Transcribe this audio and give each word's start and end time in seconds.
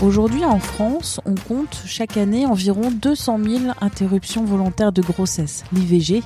Aujourd'hui, 0.00 0.44
en 0.44 0.60
France, 0.60 1.20
on 1.24 1.34
compte 1.34 1.82
chaque 1.84 2.16
année 2.16 2.46
environ 2.46 2.92
200 2.92 3.40
000 3.42 3.64
interruptions 3.80 4.44
volontaires 4.44 4.92
de 4.92 5.02
grossesse, 5.02 5.64
l'IVG, 5.72 6.22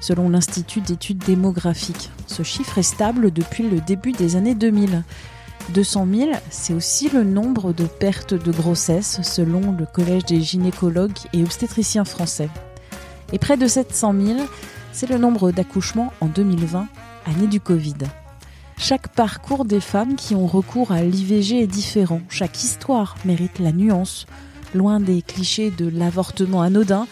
selon 0.00 0.28
l'Institut 0.28 0.82
d'études 0.82 1.24
démographiques. 1.24 2.10
Ce 2.26 2.42
chiffre 2.42 2.76
est 2.76 2.82
stable 2.82 3.30
depuis 3.30 3.66
le 3.66 3.80
début 3.80 4.12
des 4.12 4.36
années 4.36 4.54
2000. 4.54 5.04
200 5.72 6.06
000, 6.12 6.30
c'est 6.50 6.74
aussi 6.74 7.08
le 7.08 7.24
nombre 7.24 7.72
de 7.72 7.86
pertes 7.86 8.34
de 8.34 8.52
grossesse 8.52 9.20
selon 9.22 9.72
le 9.72 9.86
Collège 9.86 10.26
des 10.26 10.42
gynécologues 10.42 11.16
et 11.32 11.42
obstétriciens 11.42 12.04
français. 12.04 12.50
Et 13.32 13.38
près 13.38 13.56
de 13.56 13.66
700 13.66 14.14
000, 14.20 14.38
c'est 14.92 15.08
le 15.08 15.16
nombre 15.16 15.50
d'accouchements 15.50 16.12
en 16.20 16.26
2020, 16.26 16.88
année 17.24 17.46
du 17.46 17.58
Covid. 17.58 17.94
Chaque 18.76 19.08
parcours 19.08 19.64
des 19.64 19.80
femmes 19.80 20.16
qui 20.16 20.34
ont 20.34 20.46
recours 20.46 20.92
à 20.92 21.02
l'IVG 21.02 21.62
est 21.62 21.66
différent. 21.66 22.20
Chaque 22.28 22.62
histoire 22.62 23.16
mérite 23.24 23.58
la 23.58 23.72
nuance, 23.72 24.26
loin 24.74 25.00
des 25.00 25.22
clichés 25.22 25.70
de 25.70 25.88
l'avortement 25.88 26.62
anodin 26.62 27.06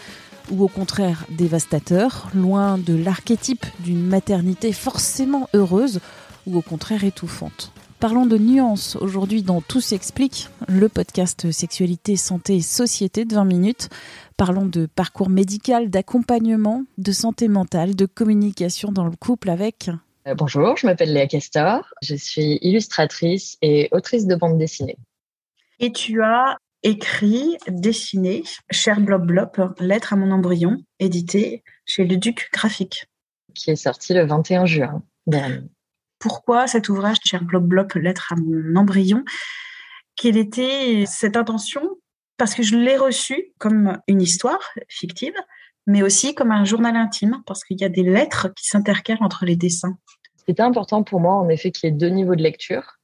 ou 0.51 0.63
au 0.63 0.67
contraire 0.67 1.25
dévastateur, 1.29 2.29
loin 2.35 2.77
de 2.77 2.93
l'archétype 2.93 3.65
d'une 3.79 4.05
maternité 4.05 4.73
forcément 4.73 5.49
heureuse 5.53 5.99
ou 6.45 6.57
au 6.57 6.61
contraire 6.61 7.03
étouffante. 7.03 7.71
Parlons 7.99 8.25
de 8.25 8.37
nuances 8.37 8.97
aujourd'hui 8.97 9.43
dans 9.43 9.61
Tout 9.61 9.79
s'explique, 9.79 10.49
le 10.67 10.89
podcast 10.89 11.49
Sexualité, 11.53 12.17
Santé 12.17 12.57
et 12.57 12.61
Société 12.61 13.23
de 13.23 13.33
20 13.33 13.45
minutes. 13.45 13.89
Parlons 14.35 14.65
de 14.65 14.87
parcours 14.87 15.29
médical, 15.29 15.89
d'accompagnement, 15.89 16.83
de 16.97 17.11
santé 17.13 17.47
mentale, 17.47 17.95
de 17.95 18.05
communication 18.05 18.91
dans 18.91 19.05
le 19.05 19.15
couple 19.15 19.49
avec 19.49 19.89
bonjour, 20.31 20.77
je 20.77 20.87
m'appelle 20.87 21.13
Léa 21.13 21.27
Castor, 21.27 21.93
je 22.01 22.15
suis 22.15 22.57
illustratrice 22.61 23.57
et 23.61 23.89
autrice 23.91 24.25
de 24.25 24.35
bande 24.35 24.57
dessinée. 24.57 24.97
Et 25.79 25.91
tu 25.91 26.21
as 26.23 26.57
écrit, 26.83 27.57
dessiné 27.67 28.43
Cher 28.71 29.01
Blob 29.01 29.25
Blob, 29.25 29.49
Lettre 29.79 30.13
à 30.13 30.15
mon 30.15 30.31
embryon, 30.31 30.77
édité 30.99 31.63
chez 31.85 32.05
le 32.05 32.17
Duc 32.17 32.49
Graphique. 32.53 33.05
Qui 33.53 33.71
est 33.71 33.75
sorti 33.75 34.13
le 34.13 34.25
21 34.25 34.65
juin 34.65 35.03
dernier. 35.27 35.69
Pourquoi 36.19 36.67
cet 36.67 36.89
ouvrage, 36.89 37.17
Cher 37.25 37.43
Blob 37.43 37.67
Blob, 37.67 37.91
Lettre 37.95 38.31
à 38.31 38.35
mon 38.35 38.75
embryon? 38.75 39.23
Quelle 40.15 40.37
était 40.37 41.03
cette 41.05 41.35
intention? 41.35 41.97
Parce 42.37 42.55
que 42.55 42.63
je 42.63 42.75
l'ai 42.75 42.97
reçu 42.97 43.53
comme 43.57 43.99
une 44.07 44.21
histoire 44.21 44.71
fictive, 44.87 45.35
mais 45.85 46.01
aussi 46.01 46.33
comme 46.33 46.51
un 46.51 46.65
journal 46.65 46.95
intime, 46.95 47.43
parce 47.45 47.63
qu'il 47.63 47.79
y 47.79 47.83
a 47.83 47.89
des 47.89 48.03
lettres 48.03 48.53
qui 48.55 48.67
s'intercalent 48.67 49.21
entre 49.21 49.45
les 49.45 49.55
dessins. 49.55 49.97
C'était 50.47 50.63
important 50.63 51.03
pour 51.03 51.19
moi, 51.19 51.35
en 51.35 51.49
effet, 51.49 51.71
qu'il 51.71 51.89
y 51.89 51.93
ait 51.93 51.95
deux 51.95 52.09
niveaux 52.09 52.35
de 52.35 52.43
lecture. 52.43 52.99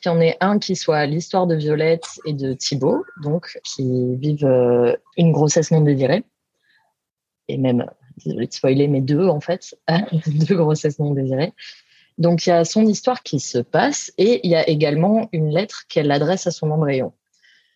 Qu'il 0.00 0.10
y 0.10 0.14
en 0.14 0.20
ait 0.20 0.36
un 0.40 0.58
qui 0.58 0.74
soit 0.74 1.06
l'histoire 1.06 1.46
de 1.46 1.54
Violette 1.54 2.06
et 2.24 2.32
de 2.32 2.54
Thibaut, 2.54 3.04
donc 3.22 3.58
qui 3.62 4.16
vivent 4.16 4.44
euh, 4.44 4.96
une 5.16 5.32
grossesse 5.32 5.70
non 5.70 5.80
désirée. 5.80 6.24
Et 7.48 7.56
même, 7.56 7.86
désolé 8.24 8.46
de 8.48 8.52
spoiler, 8.52 8.88
mais 8.88 9.00
deux, 9.00 9.28
en 9.28 9.40
fait, 9.40 9.76
deux 10.26 10.56
grossesses 10.56 10.98
non 10.98 11.12
désirées. 11.12 11.52
Donc, 12.18 12.46
il 12.46 12.50
y 12.50 12.52
a 12.52 12.64
son 12.64 12.84
histoire 12.84 13.22
qui 13.22 13.40
se 13.40 13.58
passe 13.58 14.12
et 14.18 14.40
il 14.44 14.50
y 14.50 14.56
a 14.56 14.68
également 14.68 15.28
une 15.32 15.50
lettre 15.50 15.84
qu'elle 15.88 16.10
adresse 16.10 16.46
à 16.46 16.50
son 16.50 16.70
embryon. 16.70 17.12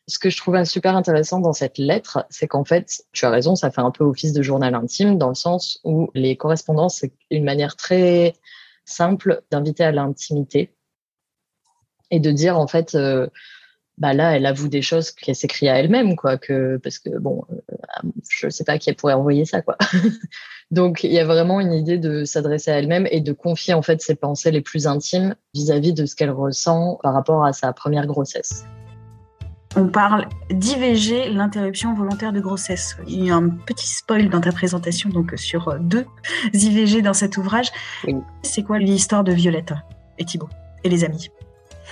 Ce 0.09 0.19
que 0.19 0.31
je 0.31 0.37
trouvais 0.37 0.65
super 0.65 0.97
intéressant 0.97 1.41
dans 1.41 1.53
cette 1.53 1.79
lettre, 1.79 2.27
c'est 2.31 2.47
qu'en 2.47 2.65
fait, 2.65 3.03
tu 3.13 3.25
as 3.25 3.31
raison, 3.31 3.57
ça 3.57 3.71
fait 3.71 3.81
un 3.81 3.91
peu 3.91 4.05
office 4.05 4.33
de 4.33 4.43
journal 4.43 4.75
intime 4.75 5.19
dans 5.19 5.29
le 5.29 5.35
sens 5.35 5.81
où 5.85 6.11
les 6.15 6.37
correspondances, 6.37 6.99
c'est 6.99 7.13
une 7.31 7.45
manière 7.45 7.75
très 7.75 8.35
simple 8.87 9.43
d'inviter 9.51 9.85
à 9.85 9.93
l'intimité 9.93 10.75
et 12.11 12.21
de 12.21 12.31
dire 12.31 12.59
en 12.59 12.67
fait 12.67 12.95
euh, 12.95 13.27
bah 13.99 14.15
là 14.15 14.37
elle 14.37 14.47
avoue 14.47 14.69
des 14.69 14.83
choses 14.83 15.11
qu'elle 15.11 15.35
s'écrit 15.35 15.69
à 15.69 15.79
elle-même 15.79 16.17
quoi 16.17 16.39
que 16.39 16.79
parce 16.83 16.99
que 16.99 17.11
bon 17.19 17.45
euh, 17.51 18.09
je 18.29 18.49
sais 18.49 18.65
pas 18.65 18.79
qui 18.79 18.93
pourrait 18.93 19.15
envoyer 19.15 19.45
ça 19.45 19.61
quoi. 19.61 19.77
Donc 20.71 21.05
il 21.05 21.13
y 21.13 21.19
a 21.19 21.25
vraiment 21.25 21.61
une 21.61 21.73
idée 21.73 21.99
de 21.99 22.25
s'adresser 22.25 22.71
à 22.71 22.79
elle-même 22.79 23.07
et 23.11 23.21
de 23.21 23.33
confier 23.33 23.75
en 23.75 23.83
fait 23.83 24.01
ses 24.01 24.15
pensées 24.15 24.51
les 24.51 24.63
plus 24.63 24.87
intimes 24.87 25.35
vis-à-vis 25.55 25.93
-vis 25.93 25.95
de 25.95 26.07
ce 26.07 26.17
qu'elle 26.17 26.31
ressent 26.31 26.99
par 27.03 27.13
rapport 27.15 27.45
à 27.45 27.53
sa 27.53 27.73
première 27.73 28.07
grossesse 28.07 28.65
on 29.77 29.89
parle 29.89 30.27
d'IVG, 30.51 31.29
l'interruption 31.31 31.95
volontaire 31.95 32.33
de 32.33 32.41
grossesse. 32.41 32.97
Il 33.07 33.27
y 33.27 33.31
a 33.31 33.37
un 33.37 33.51
petit 33.51 33.87
spoil 33.87 34.31
dans 34.31 34.41
ta 34.41 34.51
présentation 34.51 35.11
donc 35.11 35.35
sur 35.37 35.79
deux 35.79 36.07
IVG 36.55 37.03
dans 37.03 37.13
cet 37.13 37.37
ouvrage. 37.37 37.71
C'est 38.43 38.63
quoi 38.63 38.79
l'histoire 38.79 39.23
de 39.23 39.33
Violette 39.33 39.75
et 40.19 40.25
Thibault 40.25 40.49
et 40.83 40.89
les 40.89 41.05
amis? 41.05 41.31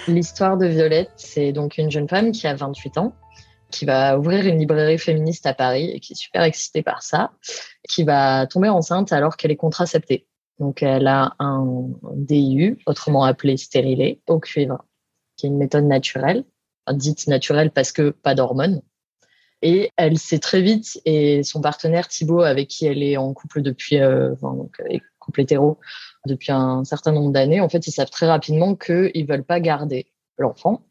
L'histoire 0.08 0.56
de 0.56 0.66
Violette, 0.66 1.10
c'est 1.16 1.52
donc 1.52 1.76
une 1.76 1.90
jeune 1.90 2.08
femme 2.08 2.32
qui 2.32 2.46
a 2.46 2.54
28 2.54 2.98
ans, 2.98 3.14
qui 3.70 3.84
va 3.84 4.18
ouvrir 4.18 4.46
une 4.46 4.58
librairie 4.58 4.98
féministe 4.98 5.44
à 5.46 5.52
Paris 5.52 5.90
et 5.90 6.00
qui 6.00 6.14
est 6.14 6.16
super 6.16 6.42
excitée 6.42 6.82
par 6.82 7.02
ça, 7.02 7.32
qui 7.88 8.02
va 8.02 8.46
tomber 8.46 8.70
enceinte 8.70 9.12
alors 9.12 9.36
qu'elle 9.36 9.50
est 9.50 9.56
contraceptée. 9.56 10.26
Donc 10.58 10.82
elle 10.82 11.06
a 11.06 11.34
un 11.38 11.66
DIU, 12.14 12.78
autrement 12.86 13.24
appelé 13.24 13.58
stérilé, 13.58 14.22
au 14.26 14.38
cuivre, 14.40 14.84
qui 15.36 15.46
est 15.46 15.50
une 15.50 15.58
méthode 15.58 15.84
naturelle 15.84 16.44
dite 16.92 17.26
naturelle 17.26 17.70
parce 17.70 17.92
que 17.92 18.10
pas 18.10 18.34
d'hormones. 18.34 18.82
Et 19.62 19.90
elle 19.96 20.18
sait 20.18 20.40
très 20.40 20.60
vite, 20.60 21.00
et 21.06 21.42
son 21.42 21.62
partenaire 21.62 22.06
Thibaut, 22.08 22.42
avec 22.42 22.68
qui 22.68 22.84
elle 22.84 23.02
est 23.02 23.16
en 23.16 23.32
couple 23.32 23.62
depuis, 23.62 23.98
euh, 23.98 24.34
enfin, 24.34 24.54
donc, 24.54 24.78
couple 25.18 25.40
hétéro 25.40 25.78
depuis 26.26 26.52
un 26.52 26.84
certain 26.84 27.12
nombre 27.12 27.32
d'années, 27.32 27.60
en 27.60 27.68
fait, 27.68 27.86
ils 27.86 27.92
savent 27.92 28.10
très 28.10 28.26
rapidement 28.26 28.74
qu'ils 28.74 29.26
veulent 29.26 29.44
pas 29.44 29.60
garder 29.60 30.06
l'enfant. 30.36 30.82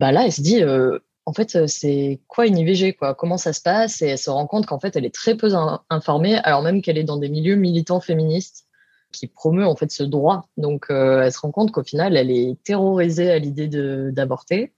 Bah 0.00 0.12
là, 0.12 0.24
elle 0.24 0.32
se 0.32 0.40
dit, 0.40 0.62
euh, 0.62 0.98
en 1.26 1.32
fait, 1.32 1.66
c'est 1.66 2.20
quoi 2.26 2.46
une 2.46 2.58
IVG, 2.58 2.94
quoi? 2.94 3.14
Comment 3.14 3.36
ça 3.36 3.52
se 3.52 3.60
passe? 3.60 4.02
Et 4.02 4.08
elle 4.08 4.18
se 4.18 4.30
rend 4.30 4.46
compte 4.46 4.66
qu'en 4.66 4.80
fait, 4.80 4.96
elle 4.96 5.04
est 5.04 5.14
très 5.14 5.36
peu 5.36 5.50
informée, 5.90 6.36
alors 6.38 6.62
même 6.62 6.82
qu'elle 6.82 6.98
est 6.98 7.04
dans 7.04 7.18
des 7.18 7.28
milieux 7.28 7.56
militants 7.56 8.00
féministes 8.00 8.66
qui 9.12 9.26
promeut 9.26 9.66
en 9.66 9.76
fait 9.76 9.90
ce 9.90 10.02
droit. 10.02 10.48
Donc, 10.56 10.86
euh, 10.90 11.22
elle 11.22 11.32
se 11.32 11.40
rend 11.40 11.50
compte 11.50 11.72
qu'au 11.72 11.84
final, 11.84 12.16
elle 12.16 12.30
est 12.30 12.56
terrorisée 12.64 13.30
à 13.30 13.38
l'idée 13.38 13.68
d'avorter. 14.12 14.72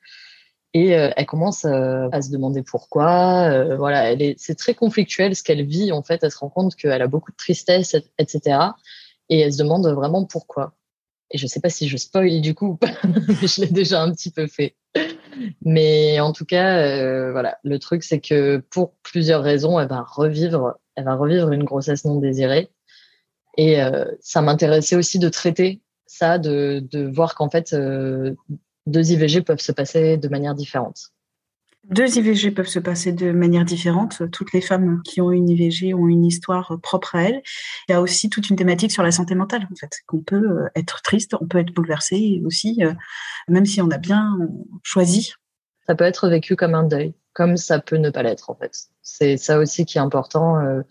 Et 0.75 0.97
euh, 0.97 1.11
elle 1.17 1.27
commence 1.27 1.65
euh, 1.65 2.09
à 2.13 2.23
se 2.23 2.31
demander 2.31 2.63
pourquoi. 2.63 3.51
Euh, 3.51 3.77
voilà, 3.77 4.17
c'est 4.39 4.55
très 4.55 4.75
conflictuel 4.75 5.37
ce 5.37 5.43
qu'elle 5.43 5.67
vit 5.67 5.93
en 5.93 6.03
fait. 6.03 6.23
Elle 6.23 6.31
se 6.31 6.39
rend 6.39 6.49
compte 6.49 6.75
qu'elle 6.77 7.03
a 7.03 7.09
beaucoup 7.09 7.31
de 7.31 7.37
tristesse, 7.37 7.95
etc. 8.19 8.59
Et 9.29 9.41
elle 9.41 9.53
se 9.53 9.59
demande 9.59 9.87
vraiment 9.87 10.25
pourquoi. 10.25 10.75
Et 11.31 11.39
je 11.39 11.47
sais 11.47 11.61
pas 11.61 11.71
si 11.71 11.89
je 11.89 11.97
spoil 11.97 12.41
du 12.41 12.55
coup, 12.55 12.79
je 13.17 13.61
l'ai 13.61 13.67
déjà 13.71 14.03
un 14.03 14.13
petit 14.13 14.31
peu 14.31 14.47
fait. 14.47 14.77
Mais 15.63 16.21
en 16.21 16.33
tout 16.33 16.45
cas, 16.45 17.31
voilà, 17.31 17.59
le 17.65 17.79
truc 17.79 18.03
c'est 18.03 18.21
que 18.21 18.59
pour 18.71 18.95
plusieurs 19.03 19.43
raisons, 19.43 19.81
elle 19.81 19.89
va 19.89 20.03
revivre, 20.03 20.79
elle 20.95 21.05
va 21.05 21.15
revivre 21.15 21.53
une 21.53 21.65
grossesse 21.65 22.05
non 22.05 22.17
désirée. 22.17 22.71
Et 23.57 23.79
ça 24.21 24.43
m'intéressait 24.43 24.97
aussi 24.97 25.19
de 25.19 25.31
traiter 25.31 25.81
ça, 26.07 26.37
de, 26.37 26.85
de 26.91 27.07
voir 27.07 27.35
qu'en 27.35 27.49
fait, 27.49 27.75
deux 28.87 29.13
IVG 29.13 29.43
peuvent 29.43 29.61
se 29.61 29.73
passer 29.73 30.17
de 30.17 30.29
manière 30.29 30.55
différente. 30.55 31.13
Deux 31.91 32.17
IVG 32.17 32.53
peuvent 32.53 32.69
se 32.69 32.79
passer 32.79 33.13
de 33.13 33.33
manière 33.33 33.65
différente. 33.65 34.31
Toutes 34.31 34.53
les 34.53 34.61
femmes 34.61 35.03
qui 35.03 35.21
ont 35.21 35.33
une 35.33 35.49
IVG 35.49 35.95
ont 35.95 36.07
une 36.07 36.25
histoire 36.25 36.79
propre 36.81 37.17
à 37.17 37.25
elles. 37.25 37.43
Il 37.89 37.93
y 37.93 37.95
a 37.95 38.01
aussi 38.01 38.31
toute 38.31 38.51
une 38.51 38.57
thématique 38.57 38.93
sur 38.93 39.03
la 39.03 39.11
santé 39.11 39.35
mentale, 39.35 39.67
en 39.71 39.75
fait, 39.75 39.99
qu'on 40.07 40.21
peut 40.21 40.37
euh, 40.37 40.69
être 40.77 41.03
triste, 41.03 41.35
on 41.41 41.47
peut 41.47 41.59
être 41.59 41.73
bouleversé 41.73 42.41
aussi, 42.45 42.79
euh, 42.83 42.95
même 43.49 43.67
si 43.67 43.83
on 43.83 43.91
a 43.91 43.99
bien 43.99 44.39
choisi. 44.85 45.33
Ça 45.89 45.97
peut 45.97 46.05
être 46.05 46.29
vécu 46.29 46.55
comme 46.55 46.77
un 46.77 46.85
deuil, 46.85 47.15
comme 47.33 47.57
ça 47.57 47.81
peut 47.81 47.97
ne 47.97 48.11
pas 48.11 48.23
l'être, 48.23 48.51
en 48.51 48.55
fait. 48.55 48.73
C'est 49.03 49.37
ça 49.37 49.59
aussi 49.59 49.85
qui 49.85 49.99
est 49.99 50.01
important. 50.01 50.61
Euh, 50.61 50.83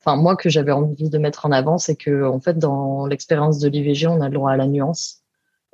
enfin, 0.00 0.16
moi, 0.16 0.36
que 0.36 0.48
j'avais 0.48 0.70
envie 0.70 1.10
de 1.10 1.18
mettre 1.18 1.44
en 1.46 1.50
avant, 1.50 1.76
c'est 1.78 1.96
que, 1.96 2.24
en 2.24 2.38
fait, 2.38 2.56
dans 2.56 3.06
l'expérience 3.06 3.58
de 3.58 3.68
l'IVG, 3.68 4.06
on 4.06 4.20
a 4.20 4.28
le 4.28 4.34
droit 4.34 4.52
à 4.52 4.56
la 4.56 4.68
nuance 4.68 5.24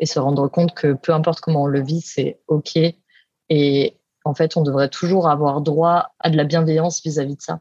et 0.03 0.07
se 0.07 0.19
rendre 0.19 0.49
compte 0.49 0.75
que 0.75 0.95
peu 0.95 1.15
importe 1.15 1.41
comment 1.41 1.63
on 1.63 1.67
le 1.67 1.81
vit, 1.81 2.01
c'est 2.01 2.41
OK. 2.49 2.77
Et 3.49 3.97
en 4.25 4.35
fait, 4.35 4.57
on 4.57 4.63
devrait 4.63 4.89
toujours 4.89 5.29
avoir 5.29 5.61
droit 5.61 6.13
à 6.19 6.29
de 6.29 6.37
la 6.37 6.43
bienveillance 6.43 7.01
vis-à-vis 7.05 7.37
de 7.37 7.41
ça. 7.41 7.61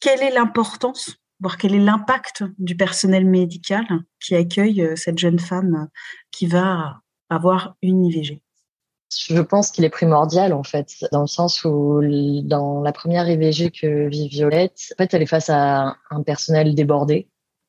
Quelle 0.00 0.22
est 0.22 0.30
l'importance, 0.30 1.16
voire 1.40 1.58
quel 1.58 1.74
est 1.74 1.80
l'impact 1.80 2.44
du 2.58 2.76
personnel 2.76 3.26
médical 3.26 3.84
qui 4.24 4.36
accueille 4.36 4.82
euh, 4.82 4.94
cette 4.94 5.18
jeune 5.18 5.40
femme 5.40 5.88
qui 6.30 6.46
va 6.46 7.00
avoir 7.28 7.76
une 7.82 8.06
IVG 8.06 8.40
je 9.28 9.40
pense 9.40 9.70
qu'il 9.70 9.84
est 9.84 9.90
primordial 9.90 10.52
en 10.52 10.64
fait, 10.64 11.06
dans 11.12 11.20
le 11.20 11.28
sens 11.28 11.64
où 11.64 12.00
dans 12.42 12.82
la 12.82 12.90
première 12.90 13.28
IVG 13.28 13.70
que 13.70 14.08
vit 14.08 14.26
Violette, 14.28 14.92
en 14.92 14.96
fait, 14.96 15.14
elle 15.14 15.22
est 15.22 15.26
face 15.26 15.50
à 15.50 15.96
un 16.10 16.22
personnel 16.24 16.74
débordé 16.74 17.28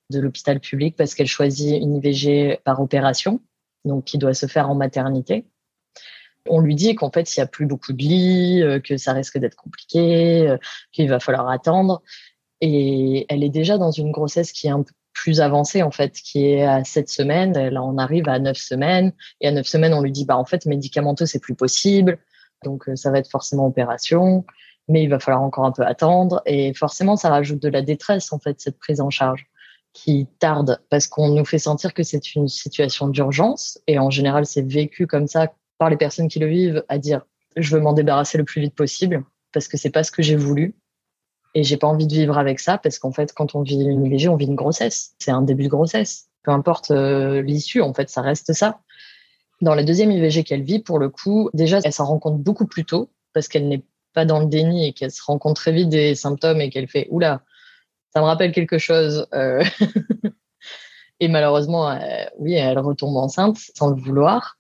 de 0.10 0.20
l'hôpital 0.20 0.60
public 0.60 0.96
parce 0.96 1.14
qu'elle 1.14 1.28
choisit 1.28 1.80
une 1.80 1.98
IVG 1.98 2.62
par 2.64 2.82
opération 2.82 3.42
donc 3.86 4.04
qui 4.06 4.18
doit 4.18 4.34
se 4.34 4.48
faire 4.48 4.70
en 4.70 4.76
maternité. 4.76 5.46
On 6.50 6.60
lui 6.60 6.76
dit 6.76 6.94
qu'en 6.96 7.12
fait, 7.12 7.36
il 7.36 7.40
n'y 7.40 7.44
a 7.44 7.48
plus 7.48 7.66
beaucoup 7.66 7.94
de 7.94 7.98
lits, 7.98 8.62
euh, 8.62 8.80
que 8.80 8.98
ça 8.98 9.14
risque 9.14 9.38
d'être 9.38 9.56
compliqué, 9.56 10.48
euh, 10.48 10.58
qu'il 10.92 11.10
va 11.10 11.20
falloir 11.20 11.50
attendre. 11.50 12.04
Et 12.62 13.26
elle 13.30 13.44
est 13.44 13.50
déjà 13.50 13.78
dans 13.78 13.92
une 13.92 14.12
grossesse 14.12 14.52
qui 14.52 14.68
est 14.68 14.72
un 14.72 14.84
peu 14.84 14.94
plus 15.14 15.42
avancée, 15.42 15.82
en 15.82 15.92
fait, 15.92 16.14
qui 16.14 16.46
est 16.46 16.64
à 16.64 16.84
sept 16.84 17.10
semaines. 17.10 17.54
Là, 17.54 17.82
on 17.82 17.98
arrive 17.98 18.30
à 18.30 18.38
neuf 18.38 18.58
semaines. 18.58 19.14
Et 19.42 19.48
à 19.48 19.52
neuf 19.52 19.66
semaines, 19.66 19.94
on 19.94 20.02
lui 20.02 20.12
dit, 20.12 20.26
bah, 20.26 20.38
en 20.38 20.46
fait, 20.46 20.66
médicamenteux, 20.66 21.26
c'est 21.26 21.40
plus 21.40 21.56
possible. 21.56 22.20
Donc 22.64 22.90
ça 22.96 23.12
va 23.12 23.20
être 23.20 23.30
forcément 23.30 23.68
opération, 23.68 24.46
mais 24.88 25.04
il 25.04 25.10
va 25.10 25.20
falloir 25.20 25.44
encore 25.44 25.66
un 25.66 25.72
peu 25.72 25.84
attendre. 25.84 26.42
Et 26.46 26.74
forcément, 26.74 27.16
ça 27.16 27.30
rajoute 27.30 27.62
de 27.62 27.70
la 27.70 27.82
détresse, 27.82 28.32
en 28.34 28.40
fait, 28.40 28.60
cette 28.60 28.78
prise 28.78 29.02
en 29.02 29.10
charge 29.10 29.48
qui 29.96 30.28
tarde 30.40 30.82
parce 30.90 31.08
qu'on 31.08 31.30
nous 31.30 31.46
fait 31.46 31.58
sentir 31.58 31.94
que 31.94 32.04
c'est 32.04 32.36
une 32.36 32.50
situation 32.50 33.08
d'urgence. 33.08 33.80
Et 33.88 33.98
en 33.98 34.10
général, 34.10 34.46
c'est 34.46 34.62
vécu 34.62 35.08
comme 35.08 35.26
ça 35.26 35.54
par 35.78 35.90
les 35.90 35.96
personnes 35.96 36.28
qui 36.28 36.38
le 36.38 36.48
vivent 36.48 36.84
à 36.90 36.98
dire 37.00 37.22
je 37.56 37.76
veux 37.76 37.82
m'en 37.82 37.94
débarrasser 37.94 38.38
le 38.38 38.44
plus 38.44 38.62
vite 38.62 38.76
possible 38.76 39.24
parce 39.54 39.70
que 39.70 39.78
c'est 39.78 39.90
pas 39.90 40.04
ce 40.04 40.12
que 40.12 40.22
j'ai 40.22 40.36
voulu. 40.36 40.76
Et 41.54 41.64
j'ai 41.64 41.78
pas 41.78 41.88
envie 41.88 42.06
de 42.06 42.14
vivre 42.14 42.38
avec 42.38 42.60
ça 42.60 42.78
parce 42.78 43.00
qu'en 43.00 43.14
fait, 43.14 43.32
quand 43.34 43.56
on 43.56 43.62
vit 43.62 43.82
une 43.82 44.06
IVG, 44.06 44.28
on 44.28 44.36
vit 44.36 44.46
une 44.46 44.56
grossesse. 44.56 45.16
C'est 45.18 45.32
un 45.32 45.42
début 45.42 45.64
de 45.64 45.70
grossesse. 45.70 46.26
Peu 46.44 46.52
importe 46.52 46.92
euh, 46.92 47.42
l'issue, 47.42 47.82
en 47.82 47.94
fait, 47.94 48.10
ça 48.10 48.22
reste 48.22 48.52
ça. 48.52 48.82
Dans 49.62 49.74
la 49.74 49.86
deuxième 49.86 50.12
IVG 50.12 50.44
qu'elle 50.44 50.64
vit, 50.64 50.80
pour 50.80 51.00
le 51.00 51.08
coup, 51.08 51.50
déjà, 51.54 51.80
elle 51.86 51.94
s'en 51.94 52.06
rend 52.06 52.20
compte 52.20 52.44
beaucoup 52.44 52.68
plus 52.68 52.84
tôt 52.84 53.10
parce 53.32 53.48
qu'elle 53.48 53.70
n'est 53.70 53.86
pas 54.14 54.26
dans 54.26 54.40
le 54.40 54.48
déni 54.48 54.88
et 54.88 54.92
qu'elle 54.92 55.12
se 55.12 55.24
rend 55.24 55.40
compte 55.40 55.56
très 55.56 55.72
vite 55.72 55.88
des 55.88 56.16
symptômes 56.16 56.60
et 56.60 56.70
qu'elle 56.70 56.90
fait 56.90 57.08
oula, 57.10 57.42
ça 58.16 58.22
me 58.22 58.26
rappelle 58.26 58.54
quelque 58.54 58.78
chose. 58.78 59.28
Euh. 59.34 59.64
et 61.20 61.28
malheureusement, 61.28 61.90
euh, 61.90 62.26
oui, 62.40 62.54
elle 62.54 62.80
retombe 62.80 63.18
enceinte 63.18 63.58
sans 63.76 63.90
le 63.90 64.02
vouloir. 64.02 64.58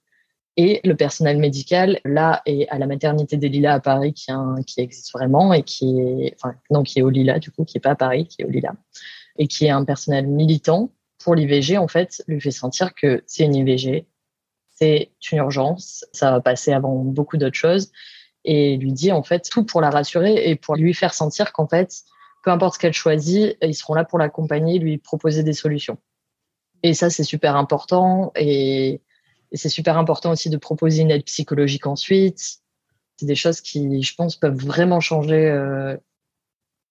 Et 0.57 0.81
le 0.83 0.95
personnel 0.95 1.37
médical, 1.37 1.99
là, 2.05 2.41
est 2.45 2.67
à 2.69 2.77
la 2.77 2.87
maternité 2.87 3.37
des 3.37 3.49
Lilas 3.49 3.75
à 3.75 3.79
Paris, 3.79 4.13
qui, 4.13 4.31
qui 4.67 4.81
existe 4.81 5.11
vraiment 5.13 5.53
et 5.53 5.63
qui 5.63 5.99
est, 5.99 6.35
enfin, 6.35 6.55
non, 6.69 6.83
qui 6.83 6.99
est 6.99 7.01
au 7.01 7.09
Lila, 7.09 7.39
du 7.39 7.51
coup, 7.51 7.65
qui 7.65 7.77
est 7.77 7.81
pas 7.81 7.91
à 7.91 7.95
Paris, 7.95 8.27
qui 8.27 8.41
est 8.41 8.45
au 8.45 8.49
Lila, 8.49 8.73
et 9.37 9.47
qui 9.47 9.65
est 9.65 9.69
un 9.69 9.83
personnel 9.83 10.27
militant 10.27 10.91
pour 11.19 11.35
l'IVG, 11.35 11.77
en 11.77 11.89
fait, 11.89 12.23
lui 12.27 12.39
fait 12.39 12.51
sentir 12.51 12.93
que 12.93 13.23
c'est 13.25 13.43
une 13.43 13.55
IVG, 13.55 14.07
c'est 14.75 15.11
une 15.31 15.39
urgence, 15.39 16.05
ça 16.13 16.31
va 16.31 16.39
passer 16.39 16.71
avant 16.71 16.95
beaucoup 16.95 17.35
d'autres 17.35 17.57
choses, 17.57 17.91
et 18.45 18.77
lui 18.77 18.93
dit, 18.93 19.11
en 19.11 19.23
fait, 19.23 19.49
tout 19.49 19.65
pour 19.65 19.81
la 19.81 19.89
rassurer 19.89 20.49
et 20.49 20.55
pour 20.55 20.75
lui 20.75 20.93
faire 20.93 21.13
sentir 21.13 21.51
qu'en 21.51 21.67
fait, 21.67 22.03
peu 22.45 22.51
importe 22.51 22.75
ce 22.75 22.79
qu'elle 22.79 22.93
choisit, 22.93 23.57
ils 23.63 23.73
seront 23.73 23.95
là 23.95 24.05
pour 24.05 24.19
l'accompagner, 24.19 24.77
lui 24.77 24.99
proposer 24.99 25.41
des 25.41 25.53
solutions. 25.53 25.97
Et 26.83 26.93
ça, 26.93 27.09
c'est 27.09 27.23
super 27.23 27.55
important. 27.55 28.31
Et, 28.35 29.01
c'est 29.53 29.69
super 29.69 29.97
important 29.97 30.31
aussi 30.31 30.49
de 30.49 30.57
proposer 30.57 31.01
une 31.01 31.11
aide 31.11 31.23
psychologique 31.23 31.87
ensuite. 31.87 32.59
C'est 33.17 33.25
des 33.25 33.35
choses 33.35 33.61
qui, 33.61 34.03
je 34.03 34.15
pense, 34.15 34.35
peuvent 34.35 34.57
vraiment 34.57 34.99
changer, 34.99 35.47
euh, 35.47 35.97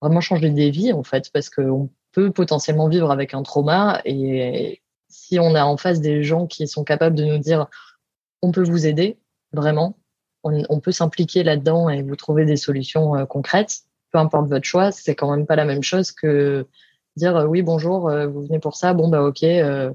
vraiment 0.00 0.20
changer 0.20 0.50
des 0.50 0.70
vies, 0.70 0.92
en 0.92 1.04
fait, 1.04 1.30
parce 1.32 1.50
qu'on 1.50 1.88
peut 2.10 2.32
potentiellement 2.32 2.88
vivre 2.88 3.12
avec 3.12 3.32
un 3.32 3.42
trauma. 3.44 4.00
Et 4.04 4.82
si 5.08 5.38
on 5.38 5.54
a 5.54 5.64
en 5.64 5.76
face 5.76 6.00
des 6.00 6.24
gens 6.24 6.48
qui 6.48 6.66
sont 6.66 6.82
capables 6.82 7.14
de 7.14 7.24
nous 7.24 7.38
dire, 7.38 7.68
on 8.42 8.50
peut 8.50 8.64
vous 8.64 8.86
aider, 8.86 9.18
vraiment, 9.52 9.98
on, 10.42 10.80
peut 10.80 10.92
s'impliquer 10.92 11.44
là-dedans 11.44 11.90
et 11.90 12.02
vous 12.02 12.16
trouver 12.16 12.44
des 12.44 12.56
solutions 12.56 13.14
euh, 13.14 13.24
concrètes, 13.24 13.84
peu 14.14 14.20
importe 14.20 14.48
votre 14.48 14.64
choix, 14.64 14.92
c'est 14.92 15.16
quand 15.16 15.28
même 15.28 15.44
pas 15.44 15.56
la 15.56 15.64
même 15.64 15.82
chose 15.82 16.12
que 16.12 16.68
dire 17.16 17.36
euh, 17.36 17.46
oui 17.46 17.62
bonjour, 17.62 18.08
euh, 18.08 18.28
vous 18.28 18.42
venez 18.42 18.60
pour 18.60 18.76
ça, 18.76 18.94
bon 18.94 19.08
bah 19.08 19.22
ok, 19.22 19.42
euh, 19.42 19.92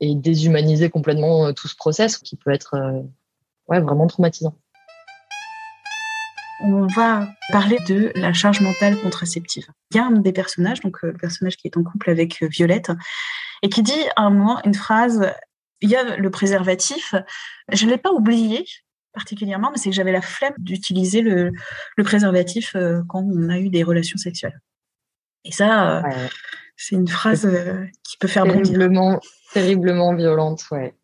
et 0.00 0.14
déshumaniser 0.14 0.88
complètement 0.88 1.52
tout 1.52 1.68
ce 1.68 1.76
process 1.76 2.16
qui 2.16 2.36
peut 2.36 2.50
être 2.50 3.04
vraiment 3.68 4.06
traumatisant. 4.06 4.54
On 6.64 6.86
va 6.86 7.28
parler 7.52 7.76
de 7.86 8.12
la 8.14 8.32
charge 8.32 8.62
mentale 8.62 8.96
contraceptive. 8.96 9.66
Il 9.90 9.98
y 9.98 10.00
a 10.00 10.06
un 10.06 10.12
des 10.12 10.32
personnages, 10.32 10.80
donc 10.80 11.02
le 11.02 11.12
personnage 11.12 11.56
qui 11.58 11.68
est 11.68 11.76
en 11.76 11.82
couple 11.82 12.08
avec 12.08 12.42
Violette, 12.42 12.92
et 13.62 13.68
qui 13.68 13.82
dit 13.82 14.04
à 14.16 14.22
un 14.22 14.30
moment 14.30 14.58
une 14.64 14.74
phrase 14.74 15.30
il 15.80 15.90
y 15.90 15.96
a 15.96 16.16
le 16.16 16.30
préservatif. 16.30 17.14
Je 17.72 17.84
ne 17.84 17.90
l'ai 17.90 17.98
pas 17.98 18.12
oublié, 18.12 18.64
particulièrement, 19.12 19.70
mais 19.70 19.78
c'est 19.78 19.90
que 19.90 19.96
j'avais 19.96 20.12
la 20.12 20.20
flemme 20.20 20.54
d'utiliser 20.58 21.22
le, 21.22 21.52
préservatif 22.04 22.74
euh, 22.76 23.02
quand 23.08 23.22
on 23.22 23.48
a 23.48 23.58
eu 23.58 23.68
des 23.68 23.82
relations 23.82 24.18
sexuelles. 24.18 24.60
Et 25.44 25.52
ça, 25.52 25.98
euh, 25.98 26.28
c'est 26.76 26.96
une 26.96 27.08
phrase 27.08 27.46
euh, 27.46 27.84
qui 28.04 28.16
peut 28.18 28.28
faire 28.28 28.44
terriblement, 28.44 29.20
terriblement 29.52 30.14
violente, 30.14 30.62
ouais. 30.70 30.94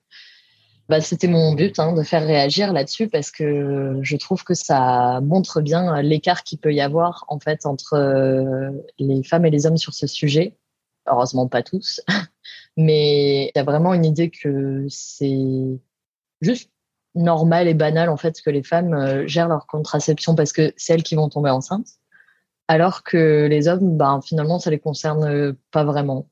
Bah, 0.91 1.01
c'était 1.01 1.29
mon 1.29 1.55
but 1.55 1.79
hein, 1.79 1.95
de 1.95 2.03
faire 2.03 2.27
réagir 2.27 2.75
là-dessus 2.75 3.09
parce 3.09 3.31
que 3.31 4.01
je 4.03 4.17
trouve 4.19 4.45
que 4.45 4.53
ça 4.53 5.21
montre 5.23 5.63
bien 5.63 6.03
l'écart 6.03 6.43
qu'il 6.43 6.59
peut 6.59 6.75
y 6.75 6.83
avoir 6.83 7.25
en 7.29 7.41
fait 7.41 7.65
entre 7.65 8.71
les 8.99 9.23
femmes 9.23 9.47
et 9.47 9.51
les 9.51 9.65
hommes 9.65 9.79
sur 9.79 9.95
ce 9.95 10.07
sujet. 10.07 10.59
Heureusement 11.07 11.49
pas 11.49 11.63
tous, 11.63 12.03
mais 12.77 13.47
il 13.47 13.53
y 13.57 13.59
a 13.59 13.65
vraiment 13.65 13.95
une 13.95 14.05
idée 14.05 14.29
que 14.29 14.85
c'est 14.91 15.81
juste 16.43 16.71
normal 17.15 17.69
et 17.69 17.75
banal 17.75 18.09
en 18.09 18.17
fait 18.17 18.41
que 18.41 18.51
les 18.51 18.63
femmes 18.63 18.95
euh, 18.95 19.27
gèrent 19.27 19.49
leur 19.49 19.67
contraception 19.67 20.35
parce 20.35 20.53
que 20.53 20.73
c'est 20.77 20.95
elles 20.95 21.03
qui 21.03 21.15
vont 21.15 21.29
tomber 21.29 21.51
enceintes, 21.51 21.89
alors 22.69 23.03
que 23.03 23.47
les 23.47 23.69
hommes, 23.69 23.97
ben, 23.97 24.21
finalement, 24.23 24.59
ça 24.59 24.71
les 24.71 24.79
concerne 24.79 25.25
euh, 25.25 25.53
pas 25.71 25.85
vraiment. 25.85 26.29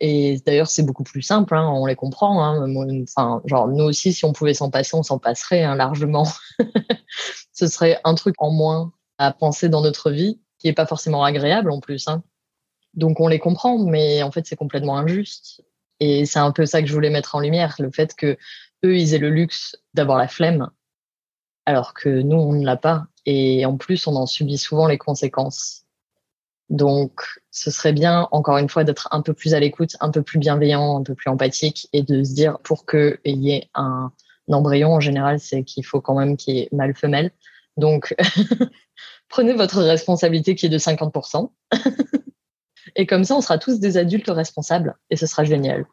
Et 0.00 0.40
d'ailleurs, 0.46 0.68
c'est 0.68 0.82
beaucoup 0.82 1.04
plus 1.04 1.22
simple, 1.22 1.54
hein, 1.54 1.68
on 1.68 1.86
les 1.86 1.96
comprend. 1.96 2.44
Hein, 2.44 2.74
enfin, 3.02 3.42
genre, 3.46 3.68
nous 3.68 3.84
aussi, 3.84 4.12
si 4.12 4.24
on 4.24 4.32
pouvait 4.32 4.54
s'en 4.54 4.70
passer, 4.70 4.96
on 4.96 5.02
s'en 5.02 5.18
passerait 5.18 5.62
hein, 5.62 5.74
largement. 5.76 6.26
Ce 7.52 7.66
serait 7.66 8.00
un 8.04 8.14
truc 8.14 8.34
en 8.38 8.50
moins 8.50 8.92
à 9.18 9.32
penser 9.32 9.68
dans 9.68 9.82
notre 9.82 10.10
vie, 10.10 10.40
qui 10.58 10.68
est 10.68 10.72
pas 10.72 10.86
forcément 10.86 11.24
agréable 11.24 11.70
en 11.70 11.80
plus. 11.80 12.08
Hein. 12.08 12.22
Donc, 12.94 13.20
on 13.20 13.28
les 13.28 13.38
comprend, 13.38 13.78
mais 13.78 14.22
en 14.22 14.30
fait, 14.30 14.46
c'est 14.46 14.56
complètement 14.56 14.96
injuste. 14.98 15.62
Et 16.00 16.26
c'est 16.26 16.38
un 16.38 16.52
peu 16.52 16.66
ça 16.66 16.82
que 16.82 16.88
je 16.88 16.92
voulais 16.92 17.10
mettre 17.10 17.34
en 17.34 17.40
lumière, 17.40 17.76
le 17.78 17.90
fait 17.90 18.14
que 18.14 18.36
eux, 18.84 18.96
ils 18.96 19.14
aient 19.14 19.18
le 19.18 19.30
luxe 19.30 19.76
d'avoir 19.94 20.18
la 20.18 20.28
flemme, 20.28 20.70
alors 21.66 21.94
que 21.94 22.08
nous, 22.08 22.36
on 22.36 22.52
ne 22.52 22.64
l'a 22.64 22.76
pas. 22.76 23.06
Et 23.26 23.64
en 23.66 23.76
plus, 23.76 24.06
on 24.06 24.16
en 24.16 24.26
subit 24.26 24.58
souvent 24.58 24.86
les 24.86 24.98
conséquences. 24.98 25.82
Donc, 26.70 27.20
ce 27.50 27.70
serait 27.70 27.92
bien, 27.92 28.28
encore 28.32 28.56
une 28.56 28.68
fois, 28.68 28.82
d'être 28.82 29.08
un 29.10 29.20
peu 29.20 29.34
plus 29.34 29.54
à 29.54 29.60
l'écoute, 29.60 29.96
un 30.00 30.10
peu 30.10 30.22
plus 30.22 30.38
bienveillant, 30.38 30.98
un 30.98 31.02
peu 31.02 31.14
plus 31.14 31.30
empathique 31.30 31.88
et 31.92 32.02
de 32.02 32.24
se 32.24 32.34
dire 32.34 32.58
pour 32.60 32.86
qu'il 32.86 33.18
y 33.24 33.52
ait 33.52 33.68
un, 33.74 34.10
embryon, 34.50 34.94
en 34.94 35.00
général, 35.00 35.38
c'est 35.38 35.64
qu'il 35.64 35.84
faut 35.84 36.00
quand 36.00 36.14
même 36.14 36.36
qu'il 36.36 36.56
y 36.56 36.60
ait 36.60 36.68
mâle-femelle. 36.72 37.30
Donc, 37.76 38.14
prenez 39.28 39.52
votre 39.52 39.82
responsabilité 39.82 40.54
qui 40.54 40.66
est 40.66 40.70
de 40.70 40.78
50%. 40.78 41.50
et 42.96 43.06
comme 43.06 43.24
ça, 43.24 43.36
on 43.36 43.40
sera 43.40 43.58
tous 43.58 43.78
des 43.78 43.96
adultes 43.96 44.30
responsables 44.30 44.96
et 45.10 45.16
ce 45.16 45.26
sera 45.26 45.44
génial. 45.44 45.86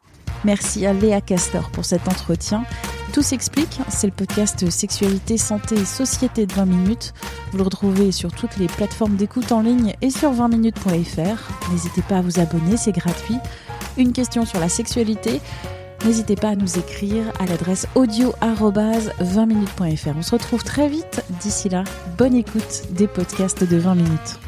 Merci 0.44 0.86
à 0.86 0.94
Léa 0.94 1.20
Castor 1.20 1.70
pour 1.70 1.84
cet 1.84 2.08
entretien. 2.08 2.64
Tout 3.12 3.22
s'explique, 3.22 3.80
c'est 3.88 4.06
le 4.06 4.12
podcast 4.12 4.70
Sexualité, 4.70 5.36
Santé 5.36 5.74
et 5.74 5.84
Société 5.84 6.46
de 6.46 6.54
20 6.54 6.66
minutes. 6.66 7.12
Vous 7.50 7.58
le 7.58 7.64
retrouvez 7.64 8.12
sur 8.12 8.30
toutes 8.30 8.56
les 8.56 8.68
plateformes 8.68 9.16
d'écoute 9.16 9.50
en 9.50 9.62
ligne 9.62 9.94
et 10.00 10.10
sur 10.10 10.32
20minutes.fr. 10.32 11.72
N'hésitez 11.72 12.02
pas 12.02 12.18
à 12.18 12.22
vous 12.22 12.38
abonner, 12.38 12.76
c'est 12.76 12.92
gratuit. 12.92 13.38
Une 13.96 14.12
question 14.12 14.46
sur 14.46 14.60
la 14.60 14.68
sexualité 14.68 15.40
N'hésitez 16.04 16.34
pas 16.34 16.50
à 16.50 16.56
nous 16.56 16.78
écrire 16.78 17.24
à 17.38 17.46
l'adresse 17.46 17.86
audio-20minutes.fr. 17.94 20.16
On 20.16 20.22
se 20.22 20.30
retrouve 20.30 20.64
très 20.64 20.88
vite. 20.88 21.22
D'ici 21.42 21.68
là, 21.68 21.84
bonne 22.16 22.34
écoute 22.34 22.84
des 22.90 23.06
podcasts 23.06 23.64
de 23.64 23.76
20 23.76 23.96
minutes. 23.96 24.38